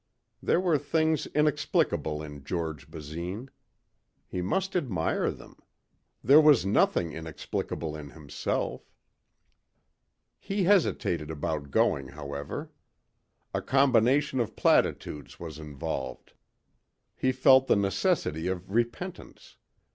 [0.41, 3.49] There were things inexplicable in George Basine.
[4.27, 5.59] He must admire them.
[6.23, 8.89] There was nothing inexplicable in himself.
[10.39, 12.71] He hesitated about going, however.
[13.53, 16.33] A combination of platitudes was involved.
[17.15, 19.55] He felt the necessity of repentance.